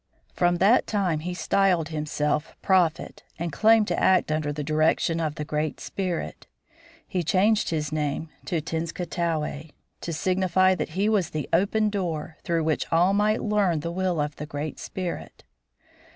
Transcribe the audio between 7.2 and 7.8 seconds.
changed